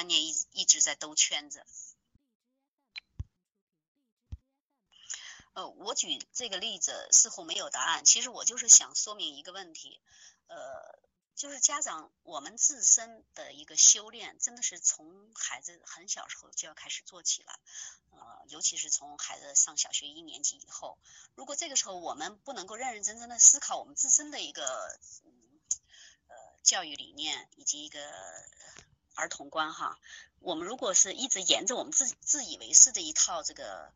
[0.00, 1.62] 观念一一直在兜圈子。
[5.52, 10.00] 呃，我举这个例子似乎没有答案，其实我就是想说明一个问题，
[10.46, 10.98] 呃，
[11.36, 17.60] 就是家长我们自身的一个修炼，真的是从孩子很小时候就要开始做起了，
[18.08, 20.96] 呃，尤其是从孩子上小学一年级以后，
[21.34, 24.64] 如果这个时候我们不能够认认真真的思考我们自身的一个
[26.28, 28.00] 呃教育理念以及一个
[29.14, 29.98] 儿童观哈，
[30.38, 33.92] 我们如果是一直沿着我们自自以为是的一套这个。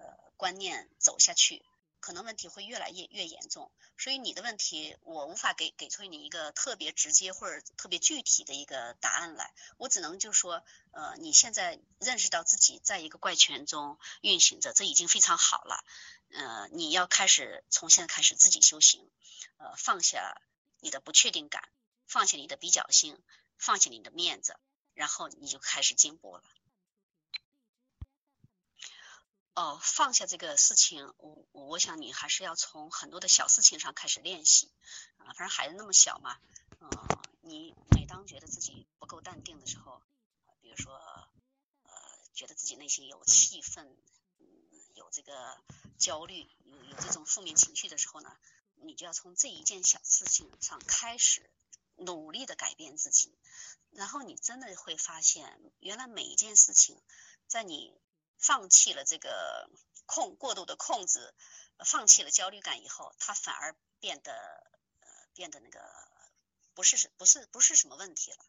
[0.00, 0.06] 呃，
[0.36, 1.64] 观念走下去，
[1.98, 3.72] 可能问题会越来越越严重。
[3.96, 9.52] 所以你的问题，我无法给给出你一个特别直接或者特别具体的一个答案来。
[9.76, 10.62] 我只能就说，
[10.92, 15.84] 呃，你现在认识到自己在一个怪圈中运行着，这已经非常好了。
[16.30, 19.10] 呃，你要开始从现在开始自己修行，
[19.56, 20.40] 呃，放下
[20.78, 21.68] 你的不确定感，
[22.06, 23.20] 放下你的比较性，
[23.58, 24.56] 放下你的面子，
[24.94, 26.42] 然后你就开始进步了。
[29.54, 34.70] 哦，放下这个事情，我我想你还是要从很多的小事情上开始练习
[35.16, 35.34] 啊。
[35.34, 36.38] 反正孩子那么小嘛，
[36.78, 36.88] 嗯，
[37.40, 40.00] 你每当觉得自己不够淡定的时候，
[40.60, 41.92] 比如说呃，
[42.34, 43.96] 觉得自己内心有气愤，
[44.38, 44.46] 嗯，
[44.94, 45.60] 有这个
[45.98, 48.38] 焦虑，有有这种负面情绪的时候呢，
[48.76, 51.50] 你就要从这一件小事情上开始
[51.98, 53.38] 努力的改变自己，
[53.90, 57.00] 然后你真的会发现，原来每一件事情
[57.46, 58.00] 在你。
[58.40, 59.68] 放弃了这个
[60.06, 61.34] 控过度的控制，
[61.84, 64.32] 放弃了焦虑感以后，他反而变得
[65.00, 65.80] 呃变得那个
[66.72, 68.46] 不是不是不是什么问题了，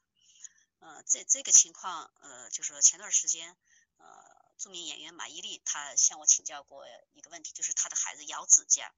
[0.78, 3.58] 呃这这个情况呃就是前段时间
[3.98, 4.06] 呃
[4.60, 8.94] 著名演员马伊琍她向我请教过一个问题，就是她的孩子咬指甲，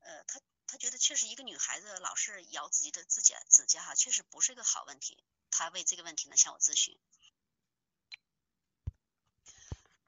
[0.00, 6.98] 呃她他觉得确实一个女孩子老是咬自己的指甲指甲哈，确实不是一个好问题，他为这个问题呢向我咨询。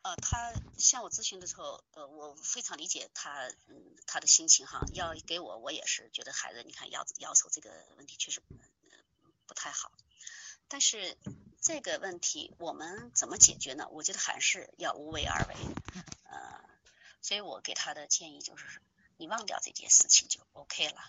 [0.02, 4.80] 呃，他向我咨询的时候，呃，我非常理解他，嗯，他的心情哈。
[4.92, 8.42] 要给我，我也是觉得孩子，你看咬咬手这个问题确实
[9.46, 9.90] 不太好。
[10.68, 11.16] 但是
[11.62, 13.88] 这个问题我们怎么解决呢？
[13.92, 15.54] 我觉得还是要无为而为。
[16.24, 16.60] 呃，
[17.22, 18.82] 所以我给他的建议就是，
[19.24, 21.00] 你忘掉这件事情就 OK 了。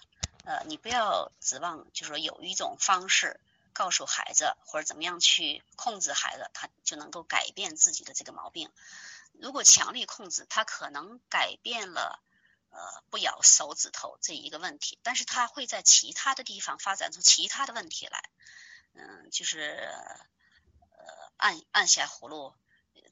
[0.45, 3.39] 呃，你不要指望，就是说有一种方式。
[3.77, 8.71] 告诉孩子或者怎么样去控制孩子，他就能够改变自己的这个毛病。
[9.33, 12.21] 如果强力控制，他可能改变了
[12.69, 18.29] 呃不咬手指头这一个问题，但是他会在其他的地方发展出其他的问题来。
[18.93, 19.89] 嗯，就是
[20.93, 22.53] 呃按按下葫芦，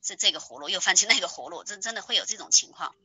[0.01, 2.95] 这这个葫芦又翻起那个葫芦，真真的会有这种情况。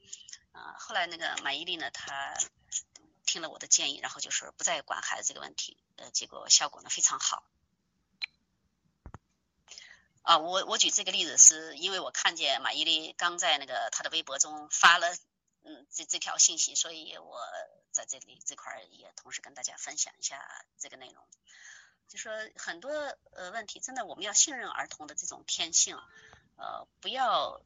[0.58, 2.36] 啊，后来那个马伊琍呢，她
[3.24, 5.76] 听了我的建议，然后就是不再管孩子这个问题。
[5.96, 7.44] 呃，结果效果呢非常好。
[10.22, 15.14] 啊，我我举这个例子是因为我看见马伊琍刚在那个她的微博中发了
[15.62, 17.40] 嗯这这条信息，所以我
[17.92, 21.24] 在这里这块也同时跟大家分享一下这个内容。
[22.08, 22.90] 就说很多
[23.32, 25.96] 呃问题，真的我们要信任儿童的这种天性，
[26.56, 27.60] 呃，不要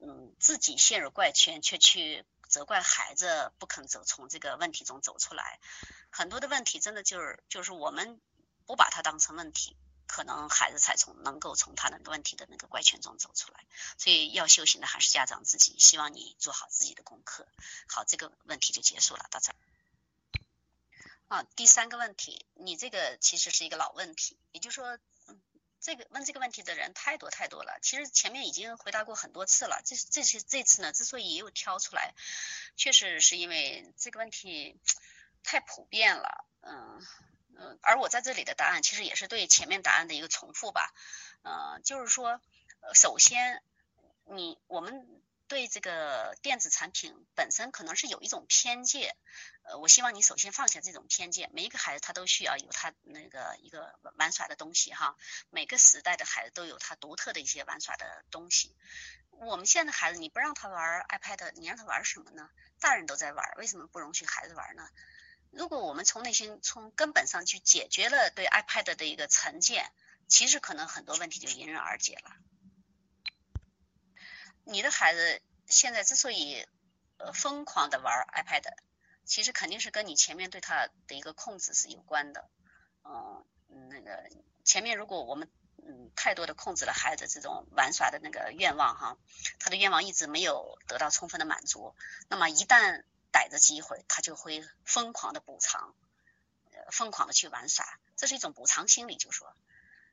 [0.00, 2.24] 嗯自己陷入怪圈，却去
[2.56, 5.60] 责怪孩子不肯走从这个问题中走出来。
[6.08, 8.18] 很多的问题真的就是就是我们
[8.64, 13.62] 不把它当成问题，可能孩子才从能够从他的问题的那个怪圈中走出来。
[13.98, 15.78] 所以要修行的还是家长自己。
[15.78, 17.46] 希望你做好自己的功课。
[17.88, 19.56] 好，这个问题就结束了，到这儿。
[21.28, 24.96] 啊，第三个问题，你这个其实是一个老问题，也就是说，
[25.86, 27.78] 这个问这个问题的人太多太多了。
[27.80, 29.80] 其实前面已经回答过很多次了。
[29.84, 32.12] 这这些这次呢，之所以又挑出来，
[32.74, 34.80] 确实是因为这个问题。
[35.48, 37.00] 太普遍了，嗯
[37.56, 40.92] 嗯，而我在这里的答案其实也是对前面答案的一个重复吧，
[41.44, 42.40] 嗯，就是说，
[42.94, 43.62] 首先，
[44.24, 45.06] 你我们
[45.48, 49.16] 对这个电子产品本身可能是有一种偏见，
[49.62, 55.16] 呃，我希望你首先放下这种偏见，每一个孩子他都需要有他那个一个玩耍的东西哈，
[55.50, 58.74] 每个时代的孩子都有他独特的一些玩耍的东西，
[59.30, 62.50] 我们现在的孩子你不让他玩 iPad，你让他玩什么呢？
[62.80, 64.88] 大人都在玩，为什么不容许孩子玩呢？
[65.52, 69.92] 如果我们从内心从根本上去解决了对 iPad 的一个成见，
[70.28, 72.30] 其实可能很多问题就迎刃而解了。
[74.68, 76.66] 你的孩子现在之所以
[77.18, 78.64] 呃疯狂的玩 iPad，
[79.24, 82.48] 其实肯定是跟你前面对他的一个控制是有关的。
[83.04, 83.46] 嗯，
[83.88, 84.28] 那个
[84.64, 85.48] 前面如果我们
[85.78, 89.16] 嗯太多的控制了孩子这种玩耍的那个愿望哈，
[89.60, 91.94] 他的愿望一直没有得到充分的满足，
[92.28, 95.94] 那么一旦逮着机会，他就会疯狂的补偿，
[96.72, 97.86] 呃，疯狂的去玩耍，
[98.16, 99.16] 这是一种补偿心理。
[99.16, 99.54] 就说，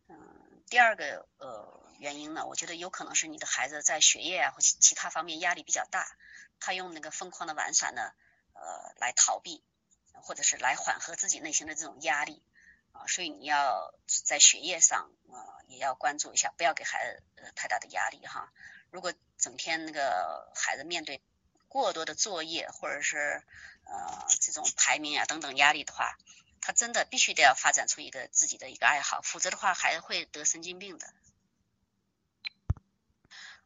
[0.07, 6.17] 嗯，第二个呃原因呢，我觉得有可能是你的孩子在学业啊或其他方面压力比较大，
[6.59, 8.11] 他用那个疯狂的玩耍呢，
[8.51, 9.63] 呃来逃避，
[10.11, 12.43] 或者是来缓和自己内心的这种压力
[12.91, 17.23] 啊，所以你要在学业上啊也要关注一下，不要给孩子
[17.55, 18.51] 太大的压力哈。
[18.91, 21.21] 如果整天那个孩子面对
[21.69, 23.41] 过多的作业或者是
[23.85, 26.17] 呃这种排名啊等等压力的话，
[26.59, 31.07] 他真的必须得要发展出一个自己的一个爱好，否则的话还会得神经病的。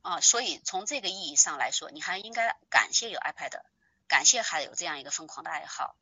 [0.08, 3.62] 啊，所以从这个意义上来说，你还应该感谢有 iPad，
[4.08, 5.98] 感谢还有这样一个疯狂的爱好。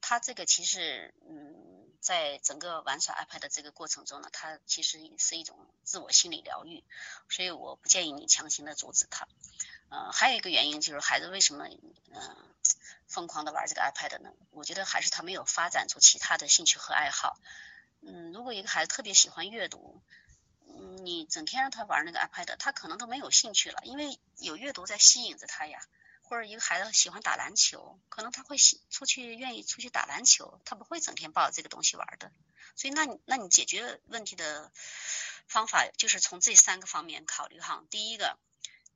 [0.00, 6.82] 他这个其实，嗯，在整个玩耍 iPad 的这个过程中呢，他其实是一种自我心理疗愈，
[7.28, 9.28] 所以我不建议你强行的阻止他。
[9.88, 11.68] 呃，还有一个原因就是孩子为什么
[12.12, 12.36] 嗯
[13.06, 14.32] 疯狂的玩这个 iPad 呢？
[14.50, 17.38] 我觉得还是他没有发展出其他的兴趣和爱好。
[18.00, 20.02] 嗯，如果一个孩子特别喜欢阅读，
[21.04, 25.78] 你整天让他玩那个 iPad，他可能都没有兴趣了，因为有阅读在吸引着他呀。
[26.22, 32.32] 或者一个孩子喜欢打篮球，可能他会喜出去愿意出去打篮球，他不会整天抱着这个东西玩的。
[32.76, 34.72] 所以，那你那你解决问题的
[35.46, 37.84] 方法就是从这三个方面考虑哈。
[37.90, 38.38] 第一个。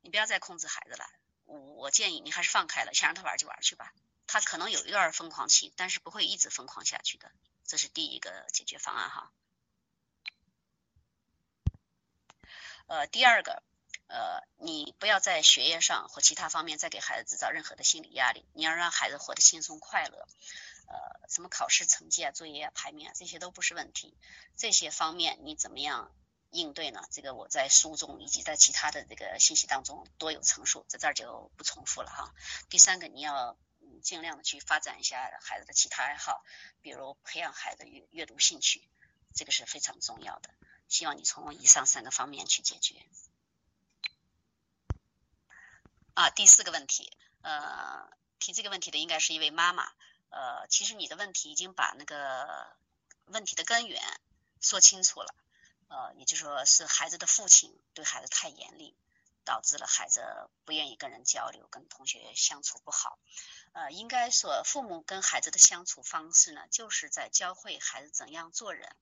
[0.01, 1.05] 你不要再控制孩子了，
[1.45, 3.93] 我建议你还是放开了，想让他玩就玩去吧。
[4.29, 7.33] 他可能有一段疯狂期，但是不会一直疯狂下去的，
[7.67, 9.33] 这是第一个解决方案哈。
[12.89, 13.63] 呃，第二个，
[14.09, 20.27] 呃，你不要在学业上或其他方面再给孩子制造任何的心理压力，你要让孩子活得轻松快乐。
[20.89, 24.17] 呃，什么考试成绩啊、作业啊、排名啊，这些都不是问题。
[24.57, 26.13] 这些方面你怎么样？
[26.51, 27.05] 应对呢？
[27.11, 32.33] 这个我在书中以及在其他的这个信息当中多有陈述，在这儿就不重复了哈。
[32.71, 33.59] 第三个，你要
[34.03, 36.43] 尽量的去发展一下孩子的其他爱好，
[36.81, 38.89] 比如培养孩子阅阅读兴趣，
[39.35, 40.49] 这个是非常重要的。
[40.89, 42.97] 希望你从以上三个方面去解决。
[46.15, 47.13] 啊，第四个问题，
[47.43, 49.93] 呃，提这个问题的应该是一位妈妈。
[50.31, 52.77] 呃，其实你的问题已经把那个
[53.27, 54.03] 问题的根源
[54.61, 55.35] 说清楚了。
[55.89, 58.95] 呃，也就是说，是孩子的父亲对孩子太严厉，
[59.45, 60.23] 导致了孩子
[60.67, 63.19] 不愿意跟人交流，跟同学相处不好。
[63.73, 68.95] 呃，应该说，父母跟孩子的相处方式呢，就是在教会孩子怎样做人。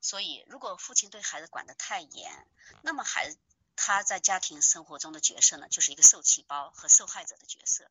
[0.00, 2.46] 所以，如果父亲对孩子管得太严，
[2.82, 3.38] 那么孩子
[3.74, 7.90] 他在家庭生活中的角色呢，就是一个受气包和受害者的角色。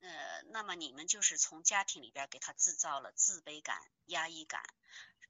[0.00, 4.62] 呃，那么你们就是从家庭里边给他制造了自卑感、压抑感。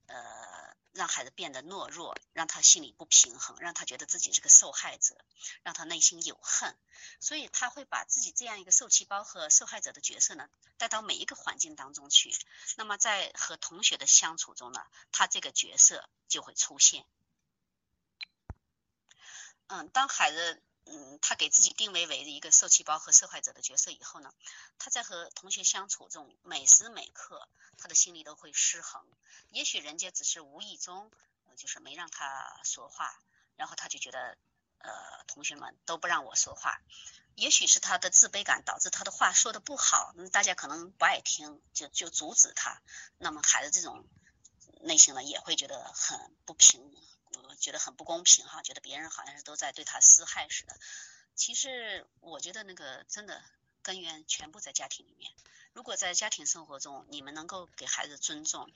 [0.07, 5.15] 呃，让孩子变得懦弱，让他心里不平衡，让他觉得自己是个受害者，
[5.63, 6.75] 让他内心有恨，
[7.19, 12.35] 所以他会把自己这样一个受气包和受害者的角色呢带到每一个环境当中去。
[12.75, 14.81] 那么在和同学的相处中呢，
[15.11, 17.05] 他这个角色就会出现。
[19.67, 20.63] 嗯，当孩子。
[20.89, 24.33] 嗯，他给自己定位为一个受气包和受害者的角色以后呢，
[24.79, 27.47] 他在和同学相处中，每时每刻
[27.77, 29.05] 他的心里都会失衡。
[29.49, 31.11] 也许人家只是无意中，
[31.57, 33.19] 就是没让他说话，
[33.55, 34.37] 然后他就觉得，
[34.79, 36.79] 呃，同学们都不让我说话。
[37.35, 42.81] 也许是他的自卑感导致他的话说的不好，大家可能不爱听，就就阻止他。
[43.17, 44.07] 那么孩子这种
[44.81, 46.95] 内心呢，也会觉得很不平。
[47.59, 50.77] 觉得很不公平哈，觉得别人好像是都在对他施害似的。
[51.35, 53.43] 其实我觉得那个真的
[53.81, 55.31] 根源全部在家庭里面。
[55.73, 58.71] 如果在家庭生活中，你们能够给孩子尊重，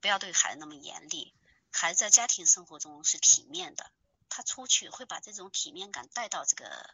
[0.00, 1.32] 不要对孩子那么严厉，
[1.70, 3.92] 孩子在家庭生活中是体面的，
[4.28, 6.92] 他出去会把这种体面感带到这个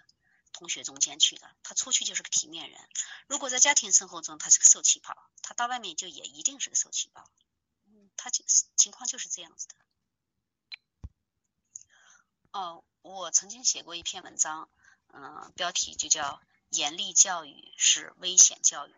[0.53, 1.51] 同学中间去的。
[1.63, 2.79] 他出去就是个体面人。
[3.27, 7.27] 如果在家庭生活中他是个受气包，他到外面就也一定是个受气包。
[7.87, 9.75] 嗯，他就是情况就是这样子的。
[12.53, 14.69] 哦，我曾经写过一篇文章，
[15.13, 18.95] 嗯，标题就叫“严厉教育是危险教育”。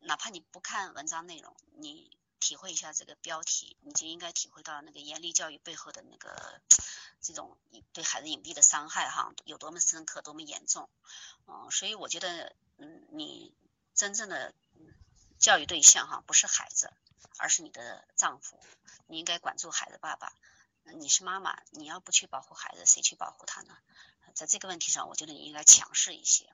[0.00, 6.60] 哪怕你不看文章内容，你体会一下这个标题，你就应该体会到那个严厉教育背后的那个
[7.22, 7.56] 这种
[7.94, 10.90] 对孩子隐蔽的伤害哈，有多么深刻，多么严重。
[11.46, 13.54] 嗯，所以我觉得，嗯，你
[13.94, 14.52] 真正的
[15.38, 16.92] 教育对象哈，不是孩子，
[17.38, 18.60] 而是你的丈夫，
[19.06, 20.34] 你应该管住孩子爸爸。
[20.92, 23.76] 你是妈妈，你要不去保护孩子，谁去保护他呢？
[24.34, 26.52] 在这个问题上，我觉得你应该强势一些。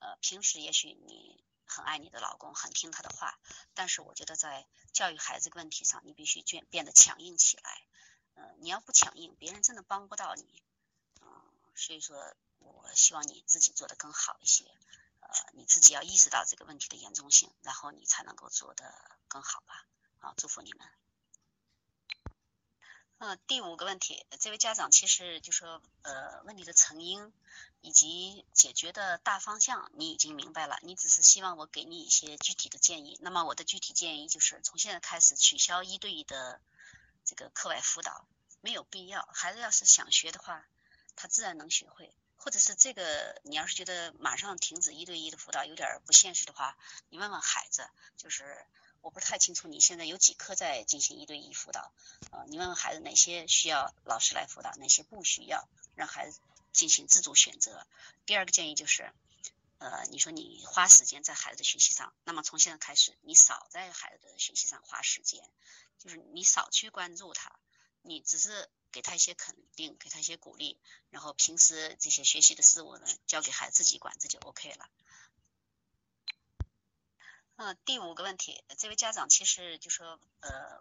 [0.00, 3.38] 呃，平时也许你很爱你的老公，很听他的话，
[3.74, 7.86] 但是我觉得在教育孩子问题上，你必须变变得强硬起来。
[8.34, 10.62] 呃，你要不强硬，别人真的帮不到你。
[11.20, 11.28] 嗯，
[11.76, 14.64] 所以说，我希望你自己做的更好一些。
[15.20, 19.86] 呃，你自己要意识到这个问题的严重性，然后你才能够做得更好吧。
[20.20, 20.99] 啊，祝福你们。
[23.22, 27.30] 嗯，第五个问题，这位家长其实就说，呃，问题的成因
[27.82, 33.18] 以及解决的大方向你已经明白了，你只是希望我给你一些具体的建议。
[33.20, 36.62] 那么我的具体建议就是，从现在开始取消一对一的
[37.26, 38.24] 这个课外辅导，
[38.62, 39.28] 没有必要。
[39.34, 40.64] 孩子要是想学的话，
[41.14, 42.10] 他自然能学会。
[42.38, 46.74] 或者是这个，你要是觉得马上停止一对一的辅导有点不现实的话，
[47.10, 47.86] 你问问孩子，
[48.16, 48.64] 就是。
[49.02, 51.92] 我不是太清楚你现在有几科在进行一对一辅导，
[52.30, 56.38] 呃，你问问孩子哪些需要老师来辅导，哪些不需要，让孩子
[56.72, 57.86] 进行自主选择。
[58.26, 59.10] 第二个建议就是，
[59.78, 65.42] 呃，你说你花时间在孩子的学习上，那么从现在开始，你少在孩子的学习上花时间，
[65.98, 67.58] 就是你少去关注他，
[68.02, 70.78] 你只是给他一些肯定，给他一些鼓励，
[71.08, 74.88] 然后平时这些学习的事物呢，交给孩子自己管，这就 OK 了。
[77.62, 80.80] 嗯，第五个问题，这位家长其实就说，呃，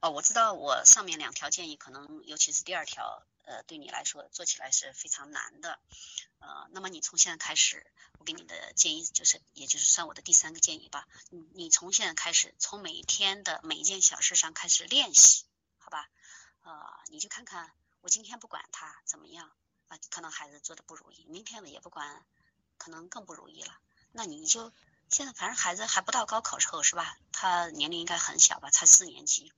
[0.00, 5.80] 哦，我知道我上面两条建议可能，尤其是第二条，呃，对你来说做起来是非常难的，
[6.40, 15.46] 呃，那么你从现在开始，我给你的建议就是，也就是算我的第三个建议吧，你你从现在开始，从每天的每一件小事上开始练习，
[15.78, 16.06] 好吧？
[16.64, 19.50] 呃，你就看看，我今天不管他怎么样，
[19.88, 22.26] 啊，可能孩子做的不如意，明天呢也不管，
[22.76, 23.78] 可能更不如意了，
[24.12, 24.70] 那你就。
[25.10, 27.16] 现在反正孩子还不到高考时候是吧？
[27.32, 29.52] 他年龄应该很小吧，才四年级，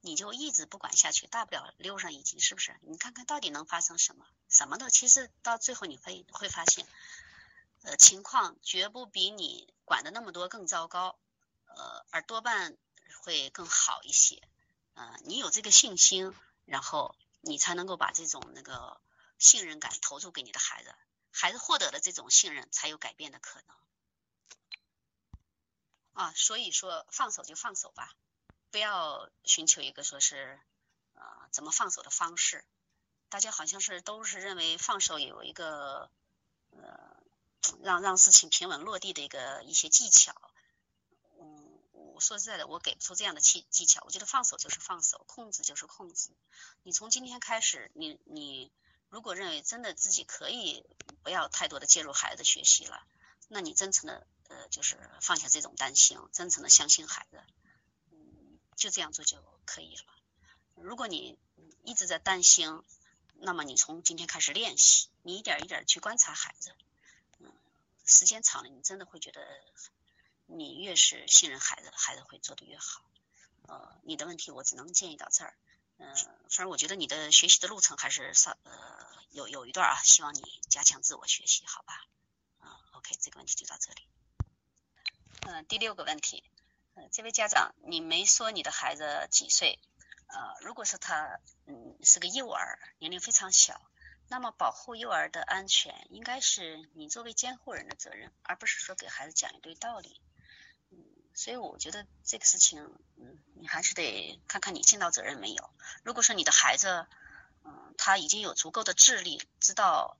[0.00, 2.76] 你就一直不管下去，大不了溜上一级，是不是？
[2.82, 4.26] 你看看到底能发生什么？
[4.48, 6.86] 什么的，其实到最后你会会发现，
[7.82, 11.18] 呃，情况绝不比你管的那么多更糟糕，
[11.66, 12.76] 呃，而多半
[13.22, 14.42] 会更好一些。
[14.94, 19.00] 呃，你有这个信心，然后你才能够把这种那个
[19.38, 20.92] 信任感投注给你的孩子，
[21.30, 23.76] 孩子获得了这种信任，才有改变的可能。
[26.18, 28.12] 啊，所以说放手就放手吧，
[28.72, 30.58] 不要寻求一个说是
[31.14, 31.22] 呃
[31.52, 32.64] 怎么放手的方式。
[33.28, 36.10] 大家好像是都是认为放手有一个
[36.72, 37.22] 呃
[37.84, 40.34] 让让事情平稳落地的一个一些技巧。
[41.40, 44.02] 嗯，我说实在的，我给不出这样的技技巧。
[44.04, 46.30] 我觉得放手就是放手，控制就是控制。
[46.82, 48.72] 你从今天开始，你你
[49.08, 50.84] 如果认为真的自己可以
[51.22, 53.06] 不要太多的介入孩子学习了，
[53.46, 54.26] 那你真诚的。
[54.48, 57.42] 呃，就是放下这种担心，真诚的相信孩子，
[58.10, 60.04] 嗯，就这样做就可以了。
[60.74, 61.38] 如果你
[61.84, 62.82] 一直在担心，
[63.34, 66.74] 那么你从今天开始练习，你一点一点去观察孩子，
[67.38, 67.52] 嗯，
[68.04, 69.40] 时间长了，你真的会觉得，
[70.46, 73.04] 你越是信任孩子，孩子会做的越好。
[73.66, 75.54] 呃，你的问题我只能建议到这儿，
[75.98, 82.06] 嗯，反正我觉得你的学习的路程还是稍呃有有一段啊，希望你加强自我学习，好吧？
[82.60, 84.08] 嗯，OK，这个问题就到这里。
[85.50, 86.44] 嗯，第六个问题，
[86.94, 89.78] 呃，这位家长，你没说你的孩子几岁？
[90.26, 93.80] 呃，如果是他，嗯，是个幼儿，年龄非常小，
[94.28, 100.20] 那么保护幼儿的安全，应该是你作为监护人的责任，而不是说给孩子讲一堆道理。
[100.90, 100.98] 嗯，
[101.32, 102.84] 所以我觉得这个事情，
[103.16, 105.70] 嗯，你还是得看看你尽到责任没有。
[106.02, 107.06] 如果说你的孩子，
[107.64, 110.18] 嗯，他已经有足够的智力，知道。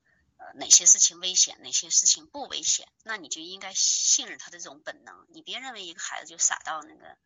[0.54, 2.88] 哪些事情危险，哪些事情不危险？
[3.04, 5.26] 那你就应该信任他的这种本能。
[5.30, 7.16] 你别认为一个孩子就傻到那个，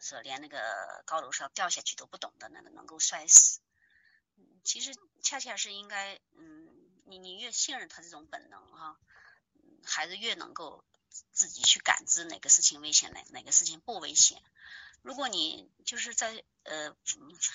[0.00, 3.60] 说连那个高楼上掉下去都不懂的那个能够摔死。
[4.64, 6.68] 其实恰恰是应该，嗯，
[7.04, 8.98] 你你越信任他这种本能哈，
[9.84, 10.84] 孩子越能够
[11.32, 14.42] 自己去感知哪个事情危险，哪哪个事情不危险。
[15.02, 16.96] 如果你就是在呃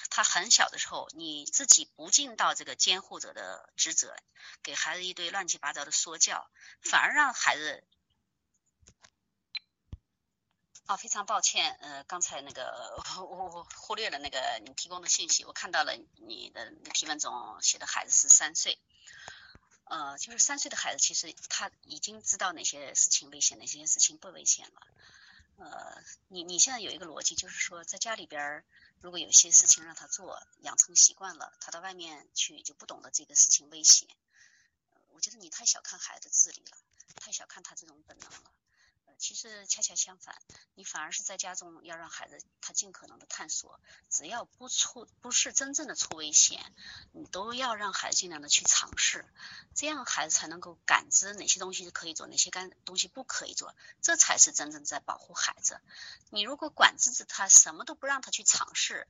[0.10, 4.16] 他很小的时候，你自己不尽到这个监护者的职责，
[4.64, 6.50] 给孩子一堆乱七八糟的说教，
[6.82, 7.84] 反而让孩子
[10.86, 15.94] 啊，非常抱歉，呃，刚才那个我我忽略了那个你提供的信息，我看到了
[16.26, 18.80] 你的提问中写的孩子是三岁，
[19.86, 24.88] 呃，就是三岁的孩子其实他已经知道哪些事情危险，哪些事情不危险了。
[25.64, 28.64] 呃，你你现在有一个逻辑，就是说在家里边，
[29.00, 34.08] 如果有些事情让他做，养成习惯了，他到外面去就不懂得这个事情危险。
[35.12, 36.78] 我觉得你太小看孩子的智力了，
[37.16, 38.52] 太小看他这种本能了。
[39.22, 40.36] 其实恰恰相反，
[40.74, 46.60] 你反而是在家中要让孩子他尽可能的探索，只要不出不是真正的出危险，
[47.12, 49.24] 你都要让孩子尽量的去尝试，
[49.76, 55.80] 这样孩子才能够感知哪些东西可以做，哪些干东西不可以做，这才是真正在保护孩子。
[56.32, 59.08] 你如果管制着他，什么都不让他去尝试。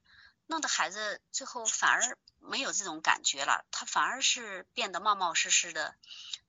[0.52, 5.96] 弄得孩子最后反而没有这种感觉了，他反而是变得冒冒失失的，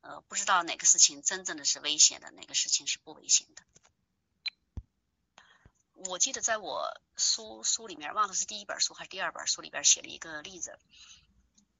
[0.00, 3.62] 呃，不知道哪个事情真正的是危险的，哪个事情是不危险的。
[5.94, 10.76] 我记得在我书书里面，忘了是第一本书还是第二本书里边写了一个例子，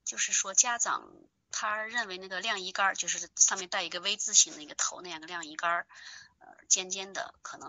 [0.05, 1.11] 就是说家长
[1.51, 5.85] 他认为那个晾衣杆就是上面带一个 V 字形的一个头那样的晾衣杆，
[6.39, 7.61] 呃尖尖的，可能。